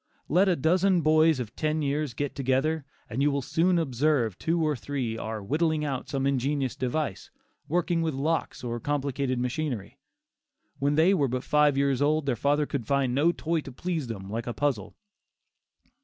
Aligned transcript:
Let 0.27 0.49
a 0.49 0.55
dozen 0.55 1.01
boys 1.01 1.39
of 1.39 1.55
ten 1.55 1.83
years 1.83 2.15
get 2.15 2.33
together 2.33 2.85
and 3.07 3.21
you 3.21 3.29
will 3.29 3.43
soon 3.43 3.77
observe 3.77 4.35
two 4.39 4.59
or 4.59 4.75
three 4.75 5.15
are 5.15 5.43
"whittling" 5.43 5.85
out 5.85 6.09
some 6.09 6.25
ingenious 6.25 6.75
device; 6.75 7.29
working 7.67 8.01
with 8.01 8.15
locks 8.15 8.63
or 8.63 8.79
complicated 8.79 9.37
machinery. 9.37 9.99
When 10.79 10.95
they 10.95 11.13
were 11.13 11.27
but 11.27 11.43
five 11.43 11.77
years 11.77 12.01
old, 12.01 12.25
their 12.25 12.35
father 12.35 12.65
could 12.65 12.87
find 12.87 13.13
no 13.13 13.31
toy 13.31 13.59
to 13.61 13.71
please 13.71 14.07
them 14.07 14.27
like 14.27 14.47
a 14.47 14.53
puzzle. 14.55 14.95